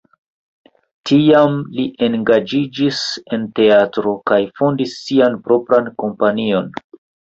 [1.09, 3.03] Tiam li engaĝiĝis
[3.39, 6.79] en teatro kaj fondis sian propran kompanion.